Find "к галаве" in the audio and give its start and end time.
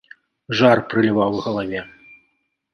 1.37-1.81